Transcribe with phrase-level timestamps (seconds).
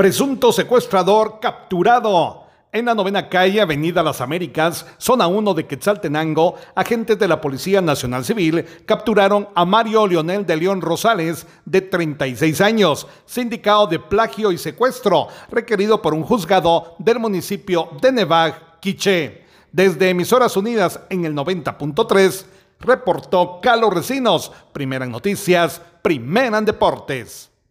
[0.00, 2.46] Presunto secuestrador capturado.
[2.72, 7.82] En la novena calle, Avenida Las Américas, zona 1 de Quetzaltenango, agentes de la Policía
[7.82, 14.52] Nacional Civil capturaron a Mario Leonel de León Rosales, de 36 años, sindicado de plagio
[14.52, 19.44] y secuestro, requerido por un juzgado del municipio de Nevaj, Quiché.
[19.70, 22.46] Desde Emisoras Unidas en el 90.3,
[22.80, 27.49] reportó Carlos Recinos, primera en noticias, primera en deportes.